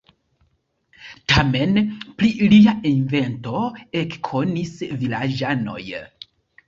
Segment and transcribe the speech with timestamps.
[1.33, 1.77] Tamen
[2.21, 3.61] pri lia invento
[4.01, 5.85] ekkonis vilaĝanoj.